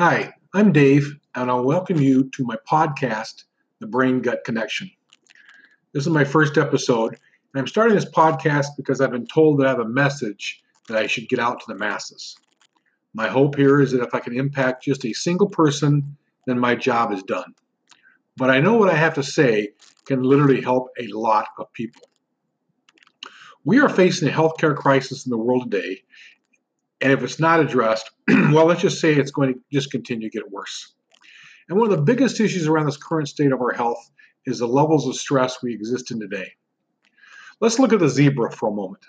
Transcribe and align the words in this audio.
Hi, 0.00 0.32
I'm 0.54 0.72
Dave, 0.72 1.14
and 1.34 1.50
I'll 1.50 1.62
welcome 1.62 2.00
you 2.00 2.30
to 2.30 2.44
my 2.44 2.56
podcast, 2.66 3.44
The 3.80 3.86
Brain 3.86 4.22
Gut 4.22 4.44
Connection. 4.46 4.90
This 5.92 6.06
is 6.06 6.08
my 6.08 6.24
first 6.24 6.56
episode, 6.56 7.10
and 7.10 7.60
I'm 7.60 7.66
starting 7.66 7.94
this 7.96 8.10
podcast 8.10 8.68
because 8.78 9.02
I've 9.02 9.10
been 9.10 9.26
told 9.26 9.60
that 9.60 9.66
I 9.66 9.68
have 9.68 9.80
a 9.80 9.84
message 9.84 10.62
that 10.88 10.96
I 10.96 11.06
should 11.06 11.28
get 11.28 11.38
out 11.38 11.60
to 11.60 11.66
the 11.68 11.74
masses. 11.74 12.34
My 13.12 13.28
hope 13.28 13.56
here 13.56 13.82
is 13.82 13.92
that 13.92 14.00
if 14.00 14.14
I 14.14 14.20
can 14.20 14.34
impact 14.34 14.84
just 14.84 15.04
a 15.04 15.12
single 15.12 15.50
person, 15.50 16.16
then 16.46 16.58
my 16.58 16.74
job 16.74 17.12
is 17.12 17.22
done. 17.24 17.52
But 18.38 18.48
I 18.48 18.58
know 18.58 18.78
what 18.78 18.88
I 18.88 18.96
have 18.96 19.12
to 19.16 19.22
say 19.22 19.74
can 20.06 20.22
literally 20.22 20.62
help 20.62 20.88
a 20.98 21.08
lot 21.08 21.48
of 21.58 21.70
people. 21.74 22.08
We 23.66 23.80
are 23.80 23.90
facing 23.90 24.30
a 24.30 24.32
healthcare 24.32 24.74
crisis 24.74 25.26
in 25.26 25.30
the 25.30 25.36
world 25.36 25.70
today, 25.70 26.04
and 27.00 27.12
if 27.12 27.22
it's 27.22 27.40
not 27.40 27.60
addressed, 27.60 28.10
well, 28.28 28.66
let's 28.66 28.82
just 28.82 29.00
say 29.00 29.14
it's 29.14 29.30
going 29.30 29.54
to 29.54 29.60
just 29.72 29.90
continue 29.90 30.28
to 30.28 30.38
get 30.38 30.50
worse. 30.50 30.94
And 31.68 31.78
one 31.78 31.90
of 31.90 31.96
the 31.96 32.02
biggest 32.02 32.40
issues 32.40 32.66
around 32.66 32.86
this 32.86 32.96
current 32.96 33.28
state 33.28 33.52
of 33.52 33.60
our 33.60 33.72
health 33.72 34.10
is 34.46 34.58
the 34.58 34.66
levels 34.66 35.06
of 35.06 35.14
stress 35.14 35.62
we 35.62 35.72
exist 35.72 36.10
in 36.10 36.20
today. 36.20 36.52
Let's 37.60 37.78
look 37.78 37.92
at 37.92 38.00
the 38.00 38.08
zebra 38.08 38.52
for 38.52 38.68
a 38.70 38.74
moment. 38.74 39.04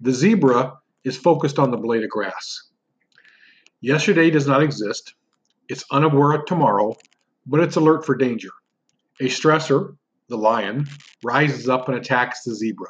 The 0.00 0.12
zebra 0.12 0.78
is 1.04 1.16
focused 1.16 1.58
on 1.58 1.70
the 1.70 1.76
blade 1.76 2.04
of 2.04 2.10
grass. 2.10 2.70
Yesterday 3.80 4.30
does 4.30 4.46
not 4.46 4.62
exist. 4.62 5.14
It's 5.68 5.84
unaware 5.90 6.32
of 6.32 6.46
tomorrow, 6.46 6.96
but 7.46 7.60
it's 7.60 7.76
alert 7.76 8.06
for 8.06 8.14
danger. 8.14 8.50
A 9.20 9.24
stressor, 9.24 9.96
the 10.28 10.38
lion, 10.38 10.88
rises 11.22 11.68
up 11.68 11.88
and 11.88 11.96
attacks 11.98 12.44
the 12.44 12.54
zebra. 12.54 12.88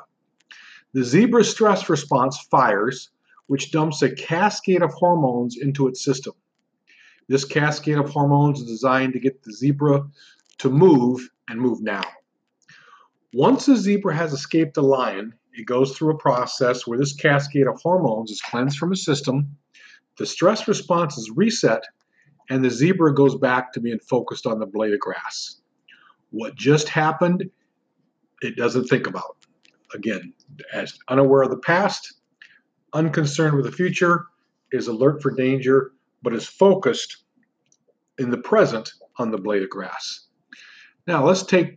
The 0.93 1.03
zebra's 1.03 1.51
stress 1.51 1.89
response 1.89 2.39
fires, 2.51 3.11
which 3.47 3.71
dumps 3.71 4.03
a 4.03 4.15
cascade 4.15 4.83
of 4.83 4.93
hormones 4.93 5.57
into 5.57 5.89
its 5.89 6.05
system. 6.05 6.35
This 7.29 7.45
cascade 7.45 7.99
of 7.99 8.11
hormones 8.11 8.61
is 8.61 8.67
designed 8.67 9.13
to 9.15 9.21
get 9.21 9.43
the 9.43 9.53
zebra 9.53 10.05
to 10.59 10.71
move 10.71 11.29
and 11.49 11.61
move 11.61 11.83
now. 11.83 12.05
Once 13.33 13.67
the 13.67 13.77
zebra 13.77 14.15
has 14.15 14.33
escaped 14.33 14.75
the 14.75 14.83
lion, 14.83 15.35
it 15.55 15.67
goes 15.67 15.97
through 15.97 16.11
a 16.11 16.19
process 16.19 16.87
where 16.87 16.99
this 16.99 17.15
cascade 17.15 17.67
of 17.67 17.81
hormones 17.83 18.31
is 18.31 18.41
cleansed 18.41 18.79
from 18.79 18.91
the 18.91 18.97
system, 18.97 19.57
the 20.19 20.27
stress 20.27 20.69
response 20.69 21.19
is 21.19 21.31
reset, 21.35 21.83
and 22.51 22.65
the 22.65 22.71
zebra 22.71 23.15
goes 23.15 23.37
back 23.37 23.73
to 23.73 23.81
being 23.81 23.99
focused 23.99 24.47
on 24.47 24.59
the 24.59 24.67
blade 24.67 24.93
of 24.93 25.01
grass. 25.01 25.61
What 26.31 26.55
just 26.55 26.89
happened, 26.89 27.51
it 28.43 28.57
doesn't 28.57 28.85
think 28.85 29.07
about 29.07 29.37
again, 29.95 30.33
as 30.73 30.99
unaware 31.09 31.43
of 31.43 31.51
the 31.51 31.59
past, 31.59 32.15
unconcerned 32.95 33.57
with 33.57 33.67
the 33.67 33.73
future, 33.73 34.27
is 34.73 34.87
alert 34.87 35.21
for 35.21 35.31
danger, 35.31 35.93
but 36.23 36.35
is 36.35 36.47
focused 36.47 37.25
in 38.19 38.31
the 38.31 38.39
present 38.39 38.93
on 39.19 39.31
the 39.31 39.39
blade 39.39 39.63
of 39.63 39.71
grass. 39.71 40.27
Now 41.07 41.25
let's 41.25 41.43
take 41.43 41.77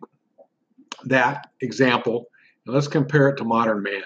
that 1.05 1.47
example 1.61 2.27
and 2.65 2.73
let's 2.73 2.87
compare 2.87 3.29
it 3.29 3.37
to 3.37 3.43
modern 3.43 3.83
man. 3.83 4.03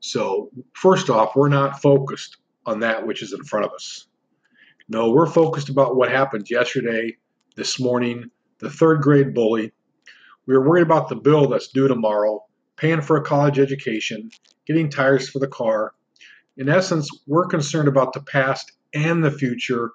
So 0.00 0.50
first 0.74 1.10
off, 1.10 1.34
we're 1.34 1.48
not 1.48 1.80
focused 1.80 2.36
on 2.66 2.80
that 2.80 3.06
which 3.06 3.22
is 3.22 3.32
in 3.32 3.42
front 3.44 3.66
of 3.66 3.72
us. 3.72 4.06
No, 4.88 5.10
we're 5.10 5.26
focused 5.26 5.68
about 5.68 5.96
what 5.96 6.10
happened 6.10 6.48
yesterday, 6.50 7.16
this 7.56 7.80
morning, 7.80 8.30
the 8.58 8.70
third 8.70 9.00
grade 9.00 9.34
bully. 9.34 9.72
We 10.46 10.54
are 10.54 10.66
worried 10.66 10.82
about 10.82 11.08
the 11.08 11.16
bill 11.16 11.48
that's 11.48 11.68
due 11.68 11.88
tomorrow 11.88 12.44
paying 12.76 13.00
for 13.00 13.16
a 13.16 13.22
college 13.22 13.58
education, 13.58 14.30
getting 14.66 14.90
tires 14.90 15.28
for 15.28 15.38
the 15.38 15.46
car. 15.46 15.94
In 16.56 16.68
essence, 16.68 17.08
we're 17.26 17.46
concerned 17.46 17.88
about 17.88 18.12
the 18.12 18.20
past 18.22 18.72
and 18.94 19.22
the 19.22 19.30
future, 19.30 19.92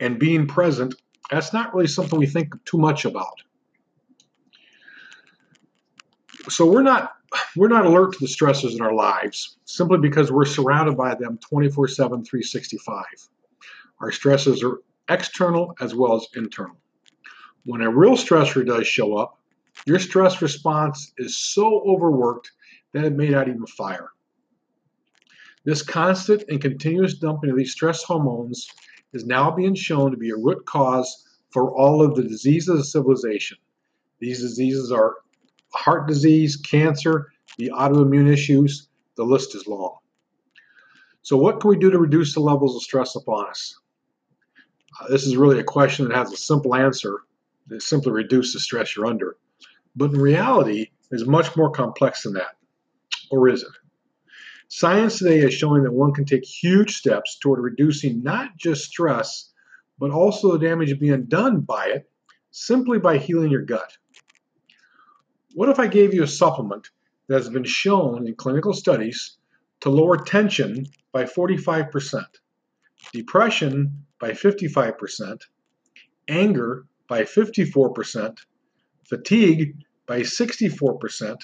and 0.00 0.18
being 0.18 0.46
present, 0.46 0.94
that's 1.30 1.52
not 1.52 1.74
really 1.74 1.86
something 1.86 2.18
we 2.18 2.26
think 2.26 2.52
too 2.64 2.78
much 2.78 3.04
about. 3.04 3.42
So 6.48 6.66
we're 6.66 6.82
not 6.82 7.12
we're 7.54 7.68
not 7.68 7.86
alert 7.86 8.12
to 8.14 8.18
the 8.18 8.26
stresses 8.26 8.74
in 8.74 8.80
our 8.80 8.92
lives 8.92 9.58
simply 9.64 9.98
because 9.98 10.32
we're 10.32 10.44
surrounded 10.44 10.96
by 10.96 11.14
them 11.14 11.38
24/7 11.38 11.94
365. 11.96 13.04
Our 14.00 14.10
stresses 14.10 14.62
are 14.62 14.80
external 15.08 15.76
as 15.80 15.94
well 15.94 16.16
as 16.16 16.26
internal. 16.34 16.76
When 17.64 17.82
a 17.82 17.90
real 17.90 18.16
stressor 18.16 18.66
does 18.66 18.86
show 18.86 19.16
up, 19.16 19.38
your 19.86 19.98
stress 19.98 20.42
response 20.42 21.12
is 21.18 21.38
so 21.38 21.82
overworked 21.82 22.50
that 22.92 23.04
it 23.04 23.12
may 23.12 23.28
not 23.28 23.48
even 23.48 23.66
fire. 23.66 24.10
This 25.64 25.82
constant 25.82 26.44
and 26.48 26.60
continuous 26.60 27.14
dumping 27.14 27.50
of 27.50 27.56
these 27.56 27.72
stress 27.72 28.02
hormones 28.02 28.66
is 29.12 29.26
now 29.26 29.50
being 29.50 29.74
shown 29.74 30.10
to 30.10 30.16
be 30.16 30.30
a 30.30 30.36
root 30.36 30.64
cause 30.66 31.26
for 31.50 31.70
all 31.72 32.02
of 32.02 32.14
the 32.14 32.22
diseases 32.22 32.80
of 32.80 32.86
civilization. 32.86 33.58
These 34.20 34.40
diseases 34.40 34.90
are 34.92 35.16
heart 35.74 36.08
disease, 36.08 36.56
cancer, 36.56 37.32
the 37.58 37.70
autoimmune 37.74 38.32
issues, 38.32 38.88
the 39.16 39.24
list 39.24 39.54
is 39.54 39.66
long. 39.66 39.98
So, 41.22 41.36
what 41.36 41.60
can 41.60 41.70
we 41.70 41.76
do 41.76 41.90
to 41.90 41.98
reduce 41.98 42.32
the 42.34 42.40
levels 42.40 42.76
of 42.76 42.82
stress 42.82 43.14
upon 43.14 43.48
us? 43.48 43.78
Uh, 45.00 45.08
this 45.08 45.26
is 45.26 45.36
really 45.36 45.58
a 45.58 45.64
question 45.64 46.08
that 46.08 46.16
has 46.16 46.32
a 46.32 46.36
simple 46.36 46.74
answer 46.74 47.20
that 47.66 47.82
simply 47.82 48.12
reduce 48.12 48.52
the 48.52 48.60
stress 48.60 48.96
you're 48.96 49.06
under. 49.06 49.36
But 49.94 50.12
in 50.12 50.20
reality, 50.20 50.90
it's 51.10 51.26
much 51.26 51.56
more 51.56 51.70
complex 51.70 52.22
than 52.22 52.32
that. 52.34 52.56
Or 53.30 53.48
is 53.48 53.62
it? 53.62 53.68
Science 54.68 55.18
today 55.18 55.38
is 55.40 55.54
showing 55.54 55.82
that 55.82 55.92
one 55.92 56.12
can 56.12 56.24
take 56.24 56.44
huge 56.44 56.96
steps 56.96 57.38
toward 57.38 57.60
reducing 57.60 58.22
not 58.22 58.56
just 58.56 58.84
stress, 58.84 59.52
but 59.98 60.10
also 60.10 60.52
the 60.52 60.66
damage 60.66 60.98
being 60.98 61.24
done 61.24 61.60
by 61.60 61.86
it 61.86 62.10
simply 62.50 62.98
by 62.98 63.18
healing 63.18 63.50
your 63.50 63.64
gut. 63.64 63.96
What 65.54 65.68
if 65.68 65.78
I 65.78 65.88
gave 65.88 66.14
you 66.14 66.22
a 66.22 66.28
supplement 66.28 66.88
that 67.26 67.36
has 67.36 67.48
been 67.48 67.64
shown 67.64 68.26
in 68.26 68.34
clinical 68.36 68.72
studies 68.72 69.38
to 69.80 69.90
lower 69.90 70.16
tension 70.16 70.86
by 71.12 71.24
45%, 71.24 72.24
depression 73.12 74.04
by 74.20 74.30
55%, 74.30 75.42
anger 76.28 76.86
by 77.08 77.22
54%, 77.22 78.38
fatigue 79.04 79.74
by 80.06 80.20
64%, 80.20 81.36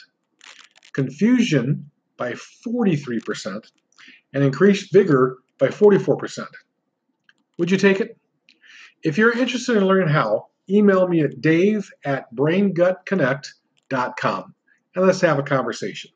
confusion 0.97 1.89
by 2.17 2.33
43%, 2.33 3.71
and 4.33 4.43
increased 4.43 4.93
vigor 4.95 5.37
by 5.59 5.69
44%. 5.69 6.47
Would 7.59 7.71
you 7.71 7.77
take 7.77 8.01
it? 8.01 8.17
If 9.05 9.19
you're 9.19 9.39
interested 9.39 9.77
in 9.77 9.87
learning 9.87 10.09
how, 10.09 10.47
email 10.71 11.07
me 11.07 11.21
at 11.21 11.43
dave 11.43 11.91
at 12.07 12.35
braingutconnect.com 12.35 14.55
and 14.95 15.07
let's 15.07 15.21
have 15.21 15.39
a 15.39 15.43
conversation. 15.43 16.11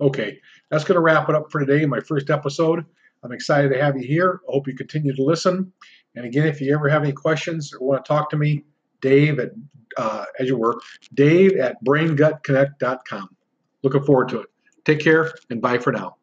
Okay, 0.00 0.40
that's 0.70 0.84
going 0.84 0.96
to 0.96 1.02
wrap 1.02 1.28
it 1.28 1.34
up 1.34 1.52
for 1.52 1.62
today, 1.62 1.84
my 1.84 2.00
first 2.00 2.30
episode. 2.30 2.86
I'm 3.22 3.32
excited 3.32 3.70
to 3.72 3.82
have 3.82 3.98
you 3.98 4.06
here. 4.06 4.40
I 4.48 4.52
hope 4.52 4.66
you 4.66 4.74
continue 4.74 5.14
to 5.14 5.22
listen. 5.22 5.70
And 6.14 6.24
again, 6.24 6.46
if 6.46 6.62
you 6.62 6.74
ever 6.74 6.88
have 6.88 7.02
any 7.02 7.12
questions 7.12 7.70
or 7.74 7.86
want 7.86 8.02
to 8.02 8.08
talk 8.08 8.30
to 8.30 8.38
me, 8.38 8.64
Dave 9.02 9.38
at, 9.38 9.50
uh, 9.98 10.24
as 10.38 10.48
you 10.48 10.56
were, 10.56 10.80
Dave 11.14 11.58
at 11.58 11.76
braingutconnect.com. 11.84 13.35
Looking 13.86 14.02
forward 14.02 14.30
to 14.30 14.40
it. 14.40 14.48
Take 14.84 14.98
care 14.98 15.32
and 15.48 15.62
bye 15.62 15.78
for 15.78 15.92
now. 15.92 16.16